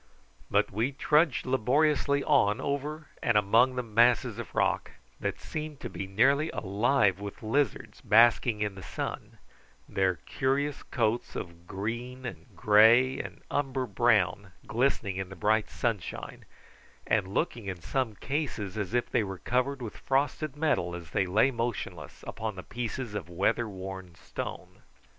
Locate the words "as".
18.79-18.95, 20.95-21.11